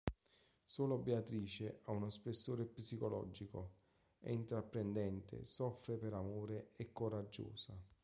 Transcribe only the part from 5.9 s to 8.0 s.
per amore, è coraggiosa.